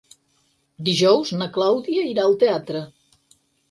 Dijous 0.87 1.35
na 1.43 1.51
Clàudia 1.59 2.09
irà 2.15 2.27
al 2.29 2.37
teatre. 2.47 2.87